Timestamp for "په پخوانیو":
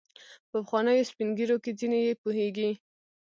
0.49-1.07